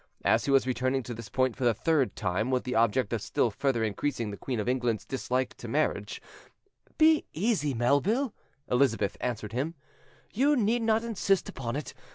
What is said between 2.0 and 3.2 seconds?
time, with the object